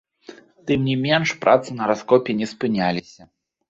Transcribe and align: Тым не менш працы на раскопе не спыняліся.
Тым 0.71 0.87
не 0.93 0.95
менш 1.03 1.35
працы 1.45 1.79
на 1.79 1.83
раскопе 1.95 2.31
не 2.43 2.53
спыняліся. 2.57 3.33